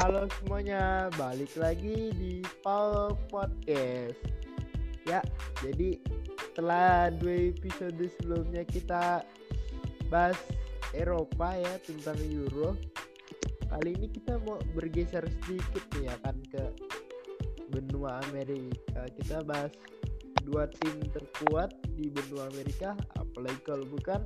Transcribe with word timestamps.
Halo 0.00 0.24
semuanya, 0.40 1.12
balik 1.20 1.52
lagi 1.60 2.08
di 2.16 2.40
Paul 2.64 3.20
Podcast. 3.28 4.16
Ya, 5.04 5.20
jadi 5.60 6.00
setelah 6.40 7.12
dua 7.20 7.52
episode 7.52 8.00
sebelumnya 8.16 8.64
kita 8.64 9.20
bahas 10.08 10.40
Eropa 10.96 11.52
ya 11.52 11.76
tentang 11.84 12.16
Euro. 12.32 12.80
Kali 13.68 13.92
ini 14.00 14.08
kita 14.08 14.40
mau 14.40 14.56
bergeser 14.72 15.28
sedikit 15.44 15.84
nih 15.92 16.08
ya 16.08 16.16
kan 16.24 16.36
ke 16.48 16.64
benua 17.68 18.24
Amerika. 18.32 19.04
Kita 19.20 19.44
bahas 19.44 19.76
dua 20.48 20.64
tim 20.80 20.96
terkuat 21.12 21.76
di 21.92 22.08
benua 22.08 22.48
Amerika, 22.48 22.96
apalagi 23.20 23.60
kalau 23.68 23.84
bukan 23.84 24.24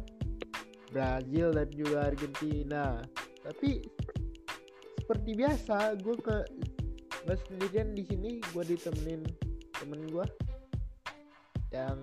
Brazil 0.94 1.50
dan 1.50 1.66
juga 1.74 2.14
Argentina. 2.14 3.02
Tapi 3.42 4.03
seperti 5.04 5.36
biasa, 5.36 6.00
gue 6.00 6.16
ke 6.16 6.36
nggak 7.28 7.38
sendirian 7.44 7.92
di 7.92 8.08
sini, 8.08 8.40
gue 8.40 8.64
ditemenin 8.64 9.20
temen 9.76 10.00
gue 10.08 10.24
yang 11.76 12.00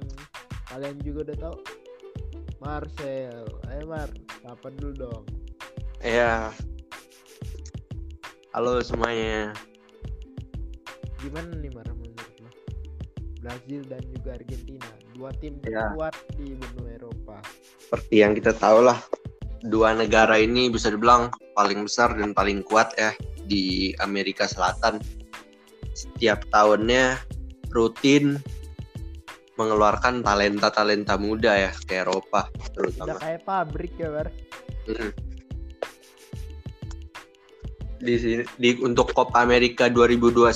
kalian 0.69 1.01
juga 1.01 1.33
udah 1.33 1.37
tahu 1.49 1.57
Marcel. 2.61 3.49
Ayo 3.73 3.89
Mar, 3.89 4.05
apa 4.45 4.69
dulu 4.77 4.93
dong? 4.93 5.23
Iya. 6.05 6.53
Halo 8.53 8.85
semuanya. 8.85 9.49
Gimana 11.25 11.57
nih 11.57 11.73
Mar 11.73 11.89
menurut 11.97 12.35
lo? 12.37 12.53
Brazil 13.41 13.81
dan 13.89 14.05
juga 14.13 14.37
Argentina, 14.37 14.89
dua 15.17 15.33
tim 15.41 15.57
Ya. 15.65 15.89
di 16.37 16.53
benua 16.53 17.01
Eropa. 17.01 17.41
Seperti 17.81 18.21
yang 18.21 18.37
kita 18.37 18.53
tahu 18.53 18.85
lah, 18.85 19.01
dua 19.67 19.93
negara 19.93 20.41
ini 20.41 20.73
bisa 20.73 20.89
dibilang 20.89 21.29
paling 21.53 21.85
besar 21.85 22.17
dan 22.17 22.33
paling 22.33 22.65
kuat 22.65 22.93
ya 22.97 23.13
di 23.45 23.93
Amerika 24.01 24.49
Selatan. 24.49 24.97
Setiap 25.91 26.47
tahunnya 26.49 27.19
rutin 27.69 28.39
mengeluarkan 29.59 30.25
talenta-talenta 30.25 31.19
muda 31.21 31.69
ya 31.69 31.71
ke 31.85 32.01
Eropa 32.01 32.49
Udah 32.49 32.71
terutama. 32.73 33.19
kayak 33.21 33.41
pabrik 33.45 33.93
ya 33.99 34.09
Mar. 34.09 34.27
Mm. 34.89 35.11
Di 38.01 38.15
sini 38.17 38.43
di 38.57 38.69
untuk 38.81 39.13
Copa 39.13 39.45
America 39.45 39.85
2021 39.85 40.49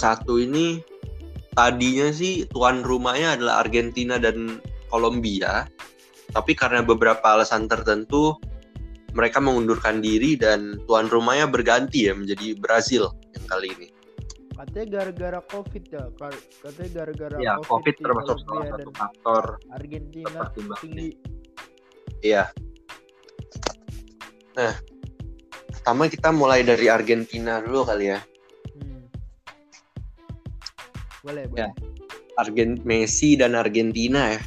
ini 0.49 0.81
tadinya 1.53 2.09
sih 2.09 2.49
tuan 2.49 2.81
rumahnya 2.81 3.37
adalah 3.37 3.61
Argentina 3.61 4.17
dan 4.17 4.57
Kolombia. 4.89 5.69
Tapi 6.33 6.57
karena 6.57 6.81
beberapa 6.81 7.21
alasan 7.21 7.69
tertentu 7.69 8.33
mereka 9.15 9.39
mengundurkan 9.39 10.03
diri 10.03 10.35
dan 10.35 10.75
tuan 10.85 11.07
rumahnya 11.07 11.47
berganti 11.47 12.11
ya 12.11 12.13
menjadi 12.13 12.59
Brazil 12.59 13.15
yang 13.31 13.45
kali 13.47 13.71
ini. 13.71 13.87
Katanya 14.55 14.87
gara-gara 14.99 15.39
COVID 15.51 15.83
ya, 15.87 16.03
katanya 16.63 16.89
gara-gara 16.91 17.35
Ya, 17.39 17.53
COVID 17.63 17.95
di 17.95 18.03
termasuk 18.03 18.37
salah 18.43 18.65
satu 18.71 18.91
faktor 18.95 19.43
Argentina 19.71 20.39
tinggi. 20.79 21.15
Iya. 22.23 22.51
Nah, 24.55 24.73
pertama 25.71 26.07
kita 26.07 26.31
mulai 26.31 26.63
dari 26.63 26.87
Argentina 26.87 27.59
dulu 27.59 27.83
kali 27.83 28.15
ya. 28.15 28.19
Hmm. 28.79 29.03
Boleh, 31.23 31.43
Ya. 31.55 31.67
boleh. 31.71 31.95
Argent 32.35 32.83
Messi 32.83 33.35
dan 33.39 33.55
Argentina 33.55 34.35
ya. 34.35 34.41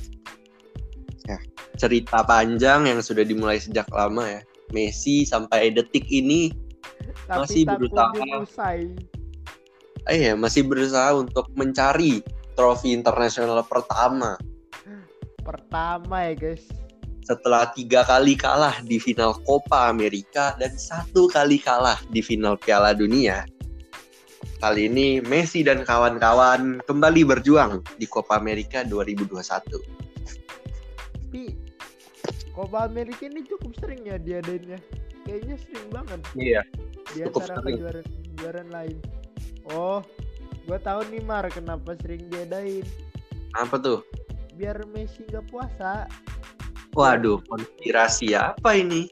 Ya, 1.28 1.38
cerita 1.76 2.24
panjang 2.24 2.88
yang 2.88 3.00
sudah 3.04 3.24
dimulai 3.24 3.60
sejak 3.60 3.88
lama 3.92 4.24
ya. 4.24 4.40
Messi 4.72 5.24
sampai 5.24 5.72
detik 5.72 6.04
ini 6.08 6.52
Tapi 7.28 7.44
masih 7.44 7.62
berusaha. 7.68 8.12
eh 10.08 10.32
masih 10.32 10.62
berusaha 10.64 11.12
untuk 11.16 11.48
mencari 11.52 12.24
trofi 12.56 12.96
internasional 12.96 13.60
pertama 13.64 14.40
Pertama 15.44 16.28
ya, 16.28 16.34
guys. 16.36 16.68
setelah 17.24 17.68
tiga 17.72 18.04
kali 18.04 18.36
kalah 18.36 18.80
di 18.84 19.00
final 19.00 19.36
Copa 19.44 19.88
America 19.88 20.56
dan 20.56 20.76
satu 20.76 21.28
kali 21.28 21.60
kalah 21.60 22.00
di 22.08 22.24
final 22.24 22.56
Piala 22.56 22.96
Dunia. 22.96 23.44
Kali 24.58 24.88
ini 24.90 25.20
Messi 25.22 25.60
dan 25.62 25.84
kawan-kawan 25.84 26.80
kembali 26.88 27.22
berjuang 27.28 27.84
di 28.00 28.08
Copa 28.08 28.40
America 28.40 28.80
2021. 28.84 29.38
Tapi 31.28 31.42
Copa 32.58 32.90
America 32.90 33.22
ini 33.22 33.46
cukup 33.46 33.70
sering 33.78 34.02
ya 34.02 34.18
diadainnya. 34.18 34.82
Kayaknya 35.22 35.56
sering 35.62 35.86
banget 35.94 36.20
Iya. 36.34 36.62
di 37.14 37.18
antara 37.22 37.54
kejuaraan-kejuaraan 37.62 38.70
lain. 38.74 38.98
Oh, 39.70 40.02
gua 40.66 40.82
tahu 40.82 41.06
nih 41.06 41.22
Mar 41.22 41.46
kenapa 41.54 41.94
sering 42.02 42.26
diadain. 42.26 42.82
Apa 43.54 43.78
tuh? 43.78 44.02
Biar 44.58 44.82
Messi 44.90 45.22
nggak 45.30 45.46
puasa, 45.54 46.10
Waduh, 46.98 47.38
konspirasi 47.46 48.34
apa 48.34 48.74
ini? 48.74 49.06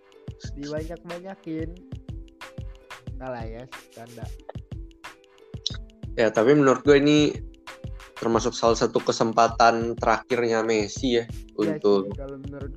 dibanyak-banyakin. 0.58 1.70
Salah 3.14 3.46
ya, 3.46 3.62
tanda. 3.94 4.26
Ya, 6.18 6.34
tapi 6.34 6.58
menurut 6.58 6.82
gue 6.82 6.98
ini 6.98 7.18
termasuk 8.16 8.56
salah 8.56 8.75
satu 8.75 8.97
kesempatan 8.99 9.93
terakhirnya 9.94 10.65
Messi 10.65 11.21
ya 11.21 11.25
Iya 11.25 11.77
untuk 11.77 12.10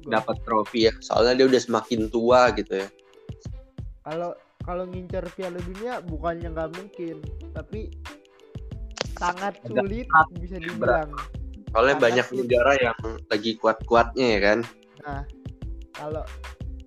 dapat 0.05 0.35
trofi 0.43 0.87
ya. 0.87 0.93
Soalnya 0.99 1.43
dia 1.43 1.45
udah 1.47 1.61
semakin 1.63 2.11
tua 2.11 2.51
gitu 2.53 2.83
ya. 2.83 2.87
kalau 4.03 4.31
kalau 4.63 4.83
ngincar 4.85 5.23
Piala 5.33 5.59
Dunia 5.59 6.01
bukannya 6.03 6.49
nggak 6.49 6.69
mungkin 6.75 7.17
tapi 7.53 7.89
sangat 9.15 9.55
Agak 9.61 9.83
sulit 9.83 10.07
berat, 10.07 10.27
bisa 10.39 10.57
dibilang 10.57 11.09
Soalnya 11.69 11.95
Sangat 11.95 12.01
banyak 12.01 12.25
sulit. 12.25 12.39
negara 12.47 12.71
yang 12.79 12.99
lagi 13.27 13.51
kuat-kuatnya 13.57 14.25
ya 14.25 14.39
kan. 14.41 14.59
nah 14.99 15.21
kalau 15.93 16.23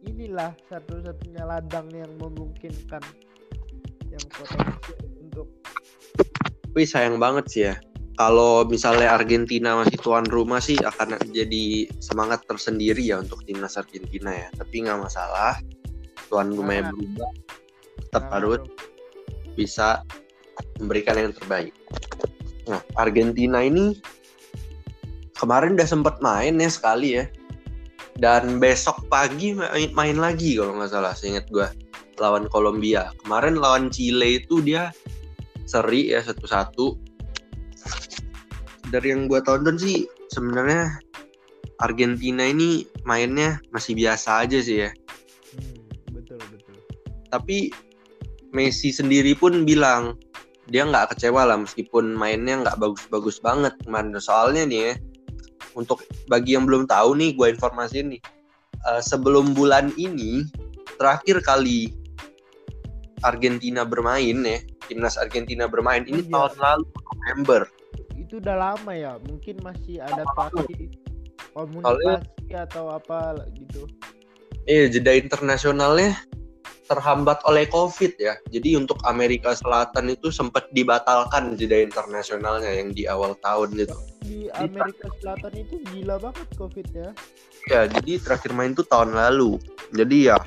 inilah 0.02 0.50
satu-satunya 0.66 1.44
ladang 1.44 1.86
yang 1.92 2.10
memungkinkan 2.18 3.02
yang 4.08 4.24
potensial 4.28 4.98
untuk 5.20 5.46
Tapi 6.66 6.82
sayang 6.82 7.20
banget 7.20 7.44
sih 7.46 7.62
ya. 7.68 7.76
Kalau 8.12 8.68
misalnya 8.68 9.16
Argentina 9.16 9.72
masih 9.80 9.96
tuan 9.96 10.28
rumah 10.28 10.60
sih 10.60 10.76
akan 10.76 11.16
jadi 11.32 11.88
semangat 11.98 12.44
tersendiri 12.44 13.00
ya 13.00 13.24
untuk 13.24 13.40
timnas 13.48 13.80
Argentina 13.80 14.30
ya. 14.32 14.48
Tapi 14.52 14.84
nggak 14.84 15.00
masalah. 15.00 15.56
Tuan 16.28 16.52
rumahnya 16.52 16.88
Nah. 16.88 16.92
berubah. 16.92 17.30
Tetap 18.08 18.24
Nah, 18.28 18.32
harus 18.36 18.62
bisa 19.56 20.04
memberikan 20.76 21.16
yang 21.16 21.32
terbaik. 21.32 21.72
Nah, 22.68 22.84
Argentina 23.00 23.64
ini 23.64 23.96
kemarin 25.36 25.74
udah 25.74 25.88
sempat 25.88 26.20
main 26.20 26.60
ya 26.60 26.70
sekali 26.70 27.16
ya. 27.16 27.24
Dan 28.12 28.60
besok 28.60 29.08
pagi 29.08 29.56
main, 29.56 29.88
main 29.96 30.20
lagi 30.20 30.60
kalau 30.60 30.76
nggak 30.76 30.92
salah, 30.92 31.16
seingat 31.16 31.48
gue 31.48 31.64
lawan 32.20 32.44
Kolombia. 32.52 33.08
Kemarin 33.24 33.56
lawan 33.56 33.88
Chile 33.88 34.44
itu 34.44 34.60
dia 34.60 34.92
seri 35.64 36.12
ya 36.12 36.20
satu-satu. 36.20 37.11
Dari 38.92 39.08
yang 39.08 39.24
gue 39.24 39.40
tonton 39.40 39.80
sih 39.80 40.04
sebenarnya 40.28 41.00
Argentina 41.80 42.44
ini 42.44 42.84
mainnya 43.08 43.56
masih 43.72 43.96
biasa 43.96 44.44
aja 44.44 44.60
sih 44.60 44.84
ya. 44.84 44.90
Hmm, 45.56 45.80
betul 46.12 46.38
betul 46.52 46.76
Tapi 47.32 47.72
Messi 48.52 48.92
sendiri 48.92 49.32
pun 49.32 49.64
bilang 49.64 50.20
dia 50.68 50.84
nggak 50.84 51.16
kecewa 51.16 51.48
lah 51.48 51.56
meskipun 51.56 52.12
mainnya 52.12 52.60
nggak 52.60 52.76
bagus-bagus 52.76 53.40
banget 53.40 53.72
kemarin. 53.82 54.12
Soalnya 54.20 54.68
nih 54.68 54.80
ya, 54.80 54.94
untuk 55.72 56.04
bagi 56.28 56.54
yang 56.54 56.68
belum 56.68 56.84
tahu 56.84 57.16
nih, 57.16 57.32
gue 57.32 57.48
informasiin 57.56 58.12
nih. 58.12 58.22
Eh, 58.92 59.02
sebelum 59.02 59.56
bulan 59.56 59.88
ini 59.96 60.44
terakhir 61.00 61.40
kali 61.42 61.96
Argentina 63.24 63.88
bermain 63.88 64.44
ya, 64.44 64.60
timnas 64.86 65.16
Argentina 65.16 65.64
bermain 65.64 66.04
ini 66.04 66.22
Oh, 66.28 66.44
iya. 66.46 66.52
tahun 66.52 66.54
lalu 66.60 66.84
November. 66.92 67.60
Itu 68.32 68.40
udah 68.40 68.56
lama 68.56 68.96
ya 68.96 69.20
mungkin 69.28 69.60
masih 69.60 70.00
adaptasi 70.00 70.88
komunikasi 71.52 72.48
atau 72.56 72.88
apa 72.88 73.36
gitu 73.52 73.84
Eh 74.64 74.88
jeda 74.88 75.12
internasionalnya 75.12 76.16
terhambat 76.86 77.44
oleh 77.44 77.66
COVID 77.66 78.14
ya. 78.14 78.38
Jadi 78.48 78.78
untuk 78.78 78.94
Amerika 79.04 79.52
Selatan 79.58 80.14
itu 80.14 80.30
sempat 80.30 80.70
dibatalkan 80.70 81.58
jeda 81.58 81.82
internasionalnya 81.82 82.70
yang 82.72 82.94
di 82.96 83.04
awal 83.04 83.36
tahun 83.44 83.76
itu. 83.76 83.98
di 84.22 84.46
Amerika 84.54 85.10
Selatan 85.18 85.52
itu 85.66 85.82
gila 85.92 86.16
banget 86.16 86.48
covid 86.56 86.88
ya 86.94 87.10
Ya, 87.68 87.90
jadi 87.90 88.22
terakhir 88.22 88.54
main 88.56 88.72
tuh 88.72 88.86
tahun 88.86 89.12
lalu. 89.12 89.58
Jadi 89.92 90.32
ya 90.32 90.38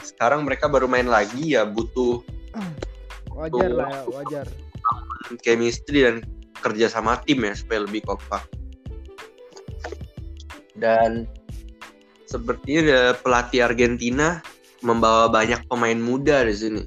sekarang 0.00 0.48
mereka 0.48 0.72
baru 0.72 0.88
main 0.88 1.10
lagi 1.10 1.52
ya 1.52 1.68
butuh 1.68 2.24
wajar 3.34 3.68
lah 3.68 3.90
ya 3.92 4.02
wajar 4.08 4.46
chemistry 5.44 6.06
dan 6.06 6.22
kerja 6.60 6.86
sama 6.86 7.18
tim 7.24 7.40
ya 7.42 7.56
supaya 7.56 7.84
lebih 7.84 8.04
kompak. 8.04 8.44
Dan 10.76 11.24
sepertinya 12.24 12.80
ada 12.86 13.02
pelatih 13.18 13.66
Argentina 13.66 14.38
membawa 14.80 15.28
banyak 15.28 15.60
pemain 15.66 15.98
muda 15.98 16.44
di 16.46 16.54
sini. 16.56 16.82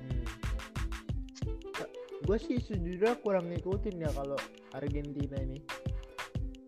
Hmm. 0.00 0.24
gue 2.24 2.38
sih 2.40 2.56
sejujurnya 2.60 3.20
kurang 3.20 3.52
ngikutin 3.52 4.00
ya 4.00 4.10
kalau 4.12 4.36
Argentina 4.72 5.36
ini 5.38 5.60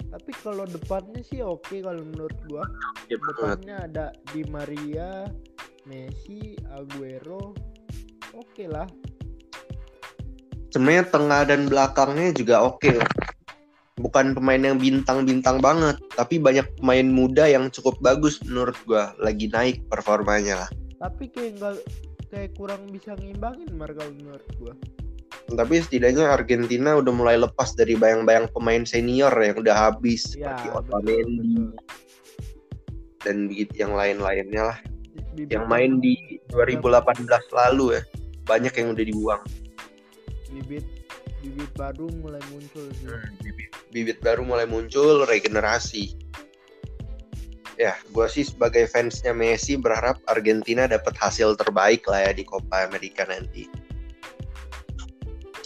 tapi 0.07 0.33
kalau 0.41 0.65
depannya 0.65 1.21
sih 1.21 1.45
oke 1.45 1.83
kalau 1.83 2.01
menurut 2.01 2.37
gua 2.49 2.65
Ya, 3.07 3.21
banget. 3.21 3.29
depannya 3.37 3.77
ada 3.87 4.07
Di 4.33 4.43
Maria 4.49 5.29
Messi 5.85 6.57
Aguero 6.73 7.53
oke 8.33 8.65
lah 8.67 8.89
sebenarnya 10.71 11.05
tengah 11.11 11.41
dan 11.47 11.71
belakangnya 11.71 12.35
juga 12.35 12.63
oke 12.67 12.99
bukan 13.97 14.37
pemain 14.37 14.61
yang 14.61 14.77
bintang-bintang 14.77 15.59
banget 15.65 15.97
tapi 16.15 16.37
banyak 16.37 16.69
pemain 16.81 17.09
muda 17.09 17.49
yang 17.49 17.73
cukup 17.73 17.97
bagus 18.05 18.41
menurut 18.45 18.77
gua. 18.85 19.17
Lagi 19.17 19.49
naik 19.49 19.89
performanya 19.89 20.67
lah. 20.67 20.71
Tapi 21.01 21.33
kayak 21.33 21.61
nggak 21.61 21.75
kayak 22.29 22.51
kurang 22.57 22.85
bisa 22.93 23.17
ngimbangin 23.17 23.73
Mar 23.73 23.91
kalau 23.97 24.13
menurut 24.13 24.49
gua. 24.61 24.75
Tapi 25.47 25.79
setidaknya 25.79 26.27
Argentina 26.29 26.99
udah 26.99 27.13
mulai 27.15 27.37
lepas 27.39 27.73
dari 27.79 27.95
bayang-bayang 27.95 28.51
pemain 28.51 28.83
senior 28.83 29.31
yang 29.31 29.57
udah 29.63 29.91
habis 29.91 30.35
ya 30.35 30.53
seperti 30.59 30.67
Otamendi 30.75 31.71
dan 33.23 33.51
begitu 33.51 33.75
yang 33.87 33.95
lain-lainnya 33.95 34.75
lah. 34.75 34.79
Yang 35.37 35.65
main 35.69 36.01
di 36.01 36.41
2018 36.53 37.29
lalu 37.53 38.01
ya 38.01 38.03
banyak 38.47 38.73
yang 38.73 38.89
udah 38.95 39.05
dibuang 39.05 39.43
bibit 40.57 40.87
bibit 41.45 41.71
baru 41.77 42.09
mulai 42.25 42.41
muncul 42.49 42.89
sih. 42.97 43.13
bibit, 43.45 43.71
bibit 43.93 44.19
baru 44.25 44.41
mulai 44.41 44.65
muncul 44.65 45.29
regenerasi 45.29 46.17
ya 47.77 47.93
gue 48.09 48.27
sih 48.33 48.49
sebagai 48.49 48.89
fansnya 48.89 49.37
Messi 49.37 49.77
berharap 49.77 50.17
Argentina 50.33 50.89
dapat 50.89 51.13
hasil 51.13 51.61
terbaik 51.61 52.09
lah 52.09 52.25
ya 52.25 52.33
di 52.33 52.45
Copa 52.49 52.89
America 52.89 53.29
nanti 53.29 53.69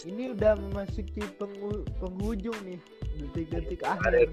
ini 0.03 0.35
udah 0.35 0.59
memasuki 0.59 1.23
penghu- 1.39 1.87
penghujung 2.03 2.57
nih 2.67 2.79
detik-detik 3.15 3.85
akhir 3.87 4.27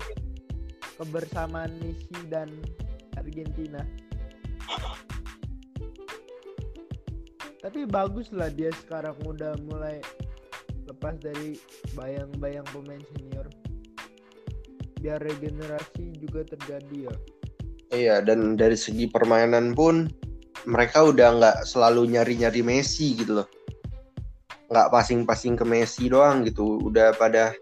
kebersamaan 0.98 1.70
Messi 1.78 2.18
dan 2.26 2.50
Argentina. 3.14 3.82
Tapi 7.58 7.84
bagus 7.90 8.30
lah 8.32 8.48
dia 8.48 8.70
sekarang 8.86 9.18
udah 9.26 9.58
mulai 9.66 9.98
lepas 10.98 11.14
dari 11.22 11.54
bayang-bayang 11.94 12.66
pemain 12.74 12.98
senior. 13.14 13.46
Biar 14.98 15.22
regenerasi 15.22 16.18
juga 16.18 16.42
terjadi 16.42 17.06
ya. 17.06 17.14
iya 17.94 18.16
dan 18.20 18.58
dari 18.58 18.74
segi 18.76 19.06
permainan 19.08 19.72
pun 19.72 20.10
mereka 20.66 21.06
udah 21.06 21.38
nggak 21.38 21.58
selalu 21.64 22.18
nyari-nyari 22.18 22.60
Messi 22.60 23.16
gitu 23.16 23.40
loh 23.40 23.48
nggak 24.68 24.92
passing-passing 24.92 25.56
ke 25.56 25.64
Messi 25.64 26.12
doang 26.12 26.44
gitu 26.44 26.76
udah 26.84 27.16
pada 27.16 27.56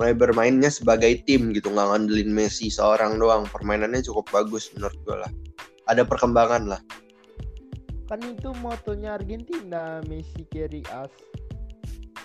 mulai 0.00 0.16
bermainnya 0.16 0.72
sebagai 0.72 1.20
tim 1.28 1.52
gitu 1.52 1.68
nggak 1.68 1.92
ngandelin 1.92 2.32
Messi 2.32 2.72
seorang 2.72 3.20
doang 3.20 3.44
permainannya 3.44 4.00
cukup 4.00 4.32
bagus 4.32 4.72
menurut 4.72 4.96
gue 5.04 5.16
lah 5.20 5.32
ada 5.92 6.06
perkembangan 6.08 6.64
lah 6.70 6.80
Kan 8.06 8.22
itu 8.22 8.54
motonya 8.62 9.18
Argentina, 9.18 9.98
Messi 10.06 10.46
carry 10.46 10.86
us. 10.94 11.10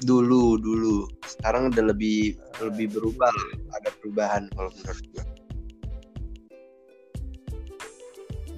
Dulu 0.02 0.58
dulu. 0.58 1.06
Sekarang 1.26 1.70
udah 1.70 1.94
lebih 1.94 2.38
lebih 2.62 2.90
berubah 2.94 3.34
ada 3.78 3.90
perubahan 4.02 4.50
kalau 4.54 4.70
menurut 4.74 5.06
gue 5.14 5.26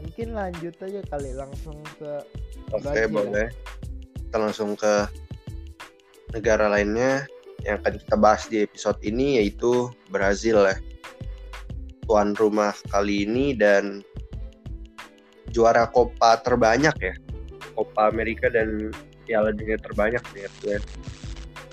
Mungkin 0.03 0.37
lanjut 0.37 0.75
aja 0.77 1.01
kali 1.09 1.33
langsung 1.33 1.81
ke 1.97 2.21
oke 2.69 2.85
Brazil 2.85 3.01
ya. 3.01 3.09
boleh. 3.09 3.47
Kita 4.13 4.37
langsung 4.37 4.69
ke 4.77 5.09
negara 6.37 6.69
lainnya 6.69 7.25
yang 7.65 7.81
akan 7.81 7.97
kita 7.97 8.15
bahas 8.19 8.45
di 8.45 8.61
episode 8.61 8.99
ini 9.01 9.41
yaitu 9.41 9.89
Brazil 10.13 10.69
ya. 10.69 10.77
Tuan 12.05 12.37
rumah 12.37 12.77
kali 12.93 13.25
ini 13.25 13.57
dan 13.57 14.05
juara 15.49 15.89
Copa 15.89 16.37
terbanyak 16.45 16.93
ya. 17.01 17.15
Copa 17.73 18.13
Amerika 18.13 18.53
dan 18.53 18.93
Piala 19.25 19.49
Dunia 19.49 19.81
terbanyak 19.81 20.21
nih 20.35 20.45
ya 20.45 20.77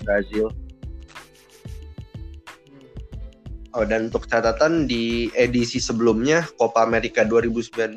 Brazil 0.03 0.49
Oh 3.71 3.87
dan 3.87 4.11
untuk 4.11 4.27
catatan 4.27 4.83
di 4.83 5.31
edisi 5.31 5.79
sebelumnya 5.79 6.43
Copa 6.59 6.83
America 6.83 7.23
2019 7.23 7.95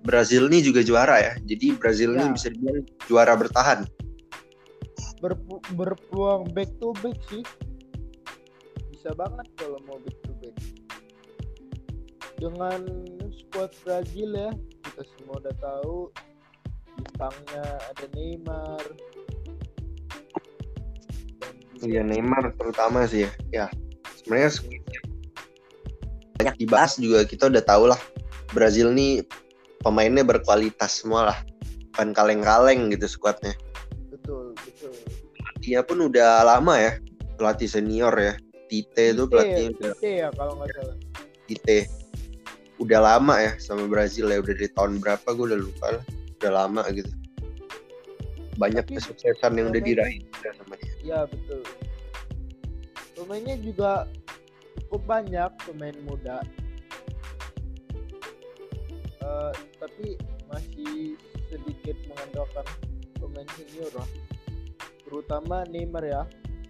Brazil 0.00 0.48
ini 0.48 0.64
juga 0.64 0.80
juara 0.80 1.16
ya. 1.20 1.32
Jadi 1.44 1.76
Brazil 1.76 2.12
Ya. 2.12 2.24
ini 2.24 2.36
bisa 2.36 2.48
dibilang 2.48 2.84
juara 3.04 3.36
bertahan. 3.36 3.84
Berpu- 5.20 5.60
berpeluang 5.76 6.52
back 6.52 6.72
to 6.80 6.92
back 7.00 7.16
sih 7.28 7.44
bisa 8.92 9.12
banget 9.16 9.44
kalau 9.56 9.76
mau 9.84 9.96
back 10.00 10.16
to 10.24 10.32
back 10.40 10.56
dengan 12.36 12.80
squad 13.32 13.72
Brazil 13.84 14.32
ya 14.32 14.50
kita 14.84 15.02
semua 15.16 15.36
udah 15.40 15.56
tahu 15.60 15.96
bintangnya 16.96 17.64
ada 17.92 18.04
Neymar 18.16 18.84
Iya 21.82 22.02
Neymar 22.06 22.54
terutama 22.54 23.08
sih 23.08 23.26
ya. 23.26 23.30
Ya 23.50 23.66
sebenarnya 24.20 24.50
banyak 26.38 26.56
dibahas 26.60 26.98
juga 26.98 27.22
kita 27.24 27.48
udah 27.48 27.62
tahu 27.64 27.90
lah 27.90 28.00
Brazil 28.52 28.90
nih 28.92 29.24
pemainnya 29.82 30.22
berkualitas 30.22 31.02
semua 31.02 31.34
lah. 31.34 31.38
Bukan 31.94 32.10
kaleng-kaleng 32.10 32.90
gitu 32.90 33.06
skuadnya. 33.06 33.54
betul 34.10 34.54
betul 34.66 34.90
Dia 35.62 35.80
pun 35.86 36.10
udah 36.10 36.42
lama 36.42 36.74
ya 36.78 36.98
pelatih 37.38 37.70
senior 37.70 38.14
ya. 38.14 38.34
Tite 38.68 39.14
itu 39.14 39.24
pelatihnya 39.28 39.70
udah 39.78 39.94
Tite 39.94 40.10
ya 40.24 40.28
kalau 40.34 40.52
nggak 40.58 40.70
salah 40.74 40.96
Tite 41.46 41.78
udah 42.82 43.00
lama 43.00 43.34
ya 43.38 43.52
sama 43.62 43.86
Brazil 43.86 44.32
ya 44.32 44.42
udah 44.42 44.54
dari 44.54 44.70
tahun 44.74 44.98
berapa 44.98 45.28
gue 45.30 45.46
udah 45.54 45.60
lupa 45.60 45.86
lah 45.94 46.04
udah 46.42 46.52
lama 46.52 46.82
gitu 46.90 47.12
banyak 48.58 48.86
kesuksesan 48.86 49.54
yang 49.58 49.70
udah 49.70 49.82
diraih 49.82 50.22
sama 50.42 50.74
dia 50.78 50.93
ya 51.04 51.28
betul 51.28 51.60
pemainnya 53.14 53.60
juga 53.60 54.08
cukup 54.88 55.02
banyak 55.06 55.50
pemain 55.68 55.96
muda 56.08 56.40
Eh, 59.24 59.52
tapi 59.80 60.20
masih 60.52 61.16
sedikit 61.48 61.96
mengandalkan 62.12 62.66
pemain 63.16 63.48
senior 63.56 63.88
lah 63.96 64.08
terutama 65.08 65.64
Neymar 65.72 66.04
ya 66.04 66.22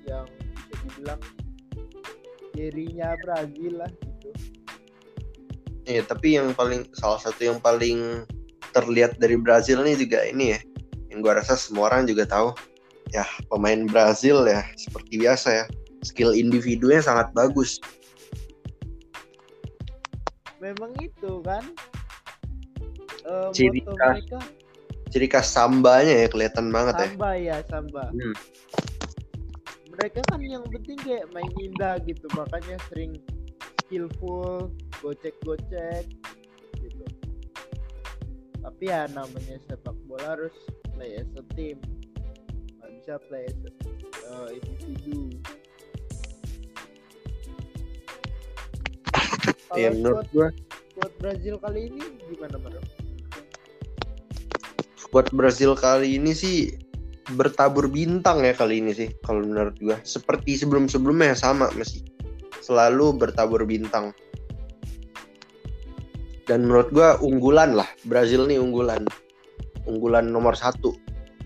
yang 0.07 0.27
bisa 0.55 0.75
dibilang 0.87 1.21
dirinya 2.55 3.09
Brazil 3.27 3.83
lah 3.83 3.91
gitu 3.91 4.31
Iya, 5.85 6.01
tapi 6.09 6.41
yang 6.41 6.57
paling 6.57 6.89
salah 6.97 7.21
satu 7.21 7.45
yang 7.45 7.61
paling 7.61 8.25
terlihat 8.73 9.21
dari 9.21 9.37
Brazil 9.37 9.85
nih 9.85 10.01
juga 10.01 10.25
ini 10.25 10.57
ya. 10.57 10.61
Yang 11.13 11.19
gua 11.21 11.33
rasa 11.45 11.61
semua 11.61 11.93
orang 11.93 12.09
juga 12.09 12.25
tahu. 12.25 12.57
Ya, 13.15 13.23
pemain 13.47 13.87
Brazil 13.87 14.43
ya 14.43 14.67
seperti 14.75 15.23
biasa 15.23 15.49
ya. 15.55 15.65
Skill 16.03 16.35
individunya 16.35 16.99
sangat 17.01 17.31
bagus. 17.33 17.79
memang 20.59 20.97
itu 20.97 21.45
kan 21.45 21.61
Eh, 23.25 23.49
Ciri 23.53 23.81
khas 23.85 24.21
mereka 24.21 24.41
Ciri 25.09 25.27
khas 25.29 25.49
sambanya 25.49 26.25
ya 26.25 26.29
kelihatan 26.29 26.69
banget 26.69 26.93
ya. 26.97 27.01
samba 27.09 27.31
ya 27.37 27.57
samba 27.69 28.05
Hmm. 28.09 28.37
mereka 29.89 30.21
kan 30.29 30.41
yang 30.41 30.65
penting 30.69 30.97
kayak 31.01 31.29
main 31.33 31.49
indah 31.57 32.01
gitu 32.05 32.25
makanya 32.33 32.77
sering 32.89 33.17
skillful 33.81 34.73
gocek-gocek 35.01 36.05
gitu 36.81 37.05
tapi 38.61 38.85
ya 38.85 39.05
namanya 39.13 39.57
sepak 39.65 39.97
bola 40.05 40.37
harus 40.37 40.53
play 40.93 41.17
as 41.17 41.29
a 41.37 41.45
team 41.57 41.77
as 43.05 43.19
a 43.21 43.21
uh, 44.33 44.49
kalau 49.69 49.77
Ya 49.77 49.91
menurut 49.93 50.29
gua 50.33 50.49
buat 50.95 51.13
Brazil 51.19 51.59
kali 51.59 51.91
ini 51.91 52.03
gimana 52.31 52.57
Bro? 52.57 52.81
buat 55.13 55.31
Brazil 55.31 55.79
kali 55.79 56.19
ini 56.19 56.35
sih 56.35 56.75
bertabur 57.39 57.87
bintang 57.87 58.43
ya 58.43 58.51
kali 58.57 58.83
ini 58.83 58.91
sih 58.97 59.09
kalau 59.23 59.45
menurut 59.45 59.77
gua. 59.79 59.97
Seperti 60.03 60.59
sebelum-sebelumnya 60.59 61.37
sama 61.37 61.69
masih 61.77 62.03
selalu 62.65 63.15
bertabur 63.21 63.63
bintang. 63.69 64.17
Dan 66.49 66.69
menurut 66.69 66.89
gua 66.93 67.21
unggulan 67.21 67.77
lah 67.77 67.89
Brazil 68.09 68.49
nih 68.49 68.61
unggulan 68.61 69.05
unggulan 69.85 70.29
nomor 70.33 70.57
satu 70.57 70.97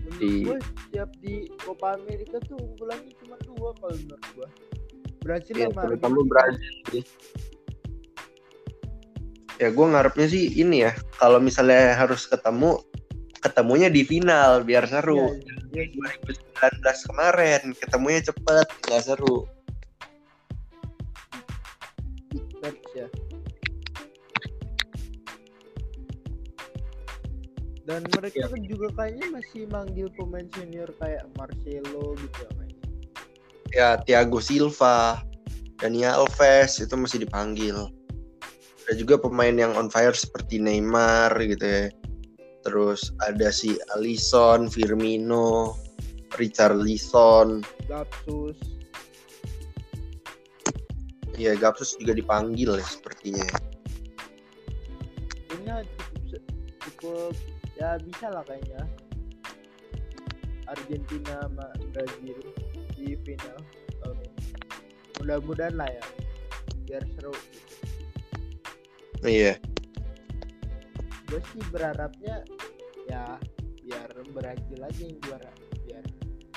Menurut 0.09 0.19
Di- 0.19 0.47
gue 0.47 0.59
setiap 0.89 1.13
di 1.21 1.45
Copa 1.61 1.93
America 2.01 2.41
tuh 2.49 2.57
unggulannya 2.57 3.13
cuma 3.21 3.37
dua 3.45 3.77
kalau 3.77 3.93
menurut 3.93 4.25
gua 4.33 4.49
Brazil 5.21 5.55
ya 5.61 5.69
sama 5.69 5.85
terutama. 5.85 6.17
Brazil 6.25 6.73
sih. 6.89 7.05
ya 9.61 9.69
gue 9.69 9.85
ngarepnya 9.85 10.27
sih 10.31 10.43
ini 10.57 10.87
ya 10.89 10.97
kalau 11.21 11.37
misalnya 11.37 11.93
harus 11.93 12.25
ketemu 12.25 12.81
ketemunya 13.37 13.93
di 13.93 14.01
final 14.01 14.65
biar 14.65 14.89
seru. 14.89 15.29
Iya, 15.71 15.85
iya, 15.85 16.09
2019 16.57 17.07
kemarin 17.13 17.61
ketemunya 17.77 18.19
cepet 18.25 18.67
nggak 18.89 19.03
seru. 19.05 19.45
ya. 22.97 23.05
Dan 27.89 28.05
mereka 28.13 28.45
Iya. 28.45 28.53
kan 28.53 28.61
juga 28.69 28.87
kayaknya 28.93 29.27
masih 29.33 29.61
manggil 29.73 30.07
pemain 30.13 30.45
senior 30.53 30.93
kayak 31.01 31.25
Marcelo 31.33 32.13
gitu 32.21 32.39
ya. 32.45 32.51
Ya 33.73 33.89
Thiago 34.05 34.37
Silva, 34.37 35.25
Daniel 35.81 36.21
Alves 36.21 36.77
itu 36.77 36.93
masih 36.93 37.25
dipanggil. 37.25 37.89
Ada 38.85 38.93
juga 38.93 39.17
pemain 39.17 39.53
yang 39.57 39.73
on 39.73 39.89
fire 39.89 40.13
seperti 40.13 40.61
Neymar 40.61 41.33
gitu 41.41 41.65
ya. 41.65 41.85
Terus 42.61 43.09
ada 43.25 43.49
si 43.49 43.73
Alisson, 43.97 44.69
Firmino, 44.69 45.73
Richarlison, 46.37 47.65
Gapsus. 47.89 48.57
Iya, 51.33 51.57
Gapsus 51.57 51.97
juga 51.97 52.13
dipanggil 52.13 52.77
ya 52.77 52.85
sepertinya. 52.85 53.49
Ini 55.57 55.73
cukup 55.97 56.43
cukup 56.85 57.33
ya 57.79 57.95
bisa 58.03 58.27
lah 58.29 58.43
kayaknya. 58.43 58.83
Argentina 60.69 61.33
sama 61.49 61.65
Brazil 61.89 62.37
di 62.93 63.17
final 63.25 63.57
tahun 64.03 64.17
ini. 64.21 64.41
Mudah-mudahan 65.17 65.73
lah 65.73 65.89
ya. 65.89 66.03
Biar 66.85 67.03
seru. 67.17 67.33
gitu. 67.33 67.73
Iya, 69.19 69.59
Gue 71.27 71.41
sih 71.53 71.61
berharapnya 71.69 72.41
ya 73.05 73.37
biar 73.83 74.09
Brazil 74.31 74.79
aja 74.79 75.01
yang 75.01 75.17
juara. 75.25 75.51
Biar 75.85 76.03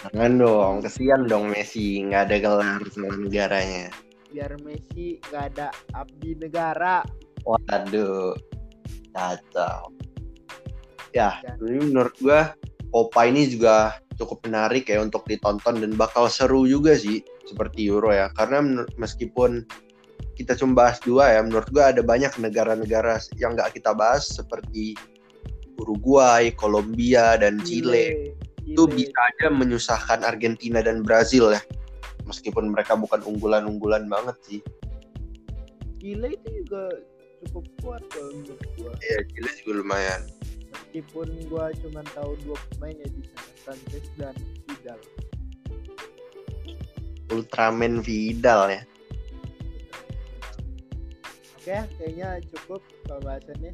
jangan 0.03 0.33
dong, 0.39 0.75
kesian 0.81 1.23
dong 1.27 1.45
Messi 1.51 2.01
nggak 2.07 2.31
ada 2.31 2.37
gelar 2.39 2.81
sama 2.91 3.15
negaranya. 3.19 3.89
biar 4.33 4.57
Messi 4.65 5.21
gak 5.29 5.53
ada 5.53 5.69
abdi 5.93 6.33
negara. 6.41 7.05
Waduh, 7.45 8.33
kacau. 9.13 9.93
Ya, 11.13 11.45
ini 11.61 11.93
menurut 11.93 12.17
gua 12.21 12.57
Copa 12.93 13.25
ini 13.25 13.49
juga 13.49 14.01
cukup 14.21 14.45
menarik 14.45 14.89
ya 14.93 15.01
untuk 15.01 15.25
ditonton 15.25 15.81
dan 15.81 15.93
bakal 15.97 16.29
seru 16.29 16.69
juga 16.69 16.93
sih 16.93 17.25
seperti 17.49 17.89
Euro 17.89 18.13
ya. 18.13 18.29
Karena 18.37 18.85
meskipun 19.01 19.65
kita 20.37 20.57
cuma 20.57 20.85
bahas 20.85 21.01
dua 21.01 21.33
ya, 21.33 21.41
menurut 21.45 21.69
gua 21.73 21.93
ada 21.93 22.05
banyak 22.05 22.33
negara-negara 22.41 23.21
yang 23.41 23.57
nggak 23.57 23.77
kita 23.77 23.93
bahas 23.97 24.29
seperti 24.29 24.97
Uruguay, 25.81 26.53
Kolombia, 26.53 27.41
dan 27.41 27.61
Chile. 27.65 28.37
Itu 28.63 28.87
Chile. 28.89 28.97
bisa 29.05 29.19
aja 29.19 29.47
menyusahkan 29.51 30.21
Argentina 30.23 30.85
dan 30.85 31.03
Brazil 31.03 31.53
ya. 31.53 31.61
Meskipun 32.29 32.71
mereka 32.71 32.95
bukan 32.95 33.25
unggulan-unggulan 33.25 34.07
banget 34.07 34.37
sih. 34.47 34.61
Chile 35.99 36.39
itu 36.39 36.49
juga 36.63 36.83
cukup 37.49 37.65
kuat 37.83 38.03
kalau 38.13 38.31
menurut 38.37 38.63
gua. 38.79 38.93
Iya, 39.03 39.19
Chile 39.33 39.51
juga 39.65 39.73
lumayan. 39.83 40.23
Meskipun 40.93 41.49
gua 41.49 41.73
cuma 41.81 42.05
tahu 42.13 42.37
dua 42.45 42.53
pemain 42.77 42.93
ya 42.93 43.09
di 43.09 43.25
sana, 43.25 43.53
Sanchez 43.65 44.05
dan 44.21 44.37
Vidal. 44.69 45.01
Ultraman 47.33 48.05
Vidal 48.05 48.77
ya. 48.77 48.83
Oke, 51.57 51.81
kayaknya 51.97 52.45
cukup 52.53 52.85
pembahasannya 53.09 53.73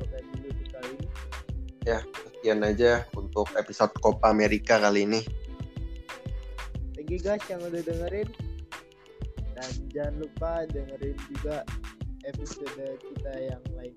untuk 0.00 0.08
episode 0.16 0.64
kali 0.72 0.88
ini. 0.96 1.08
Sekian 2.24 2.64
aja 2.64 3.04
untuk 3.12 3.52
episode 3.52 3.92
Copa 4.00 4.32
America 4.32 4.80
kali 4.80 5.04
ini. 5.04 5.20
Thank 6.96 7.12
you 7.12 7.20
guys 7.20 7.44
yang 7.52 7.60
udah 7.68 7.84
dengerin. 7.84 8.32
Dan 9.52 9.72
jangan 9.92 10.24
lupa 10.24 10.64
dengerin 10.72 11.20
juga 11.36 11.68
episode 12.24 12.96
kita 12.96 13.32
yang 13.44 13.60
lain. 13.76 13.92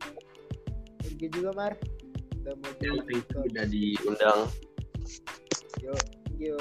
Thank 0.99 1.23
you 1.23 1.31
juga 1.31 1.55
Mar. 1.55 1.79
Udah 2.49 2.65
mau 2.65 2.73
join 2.81 3.21
ke- 3.29 3.45
Udah 3.45 3.65
diundang. 3.69 4.39
Yo, 5.85 5.93
you. 6.41 6.57